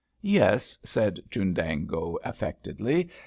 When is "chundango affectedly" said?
1.29-3.07